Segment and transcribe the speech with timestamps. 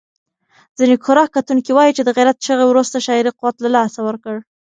[0.77, 4.35] ځینې کره کتونکي وايي چې د غیرت چغې وروسته شاعري قوت له لاسه ورکړ.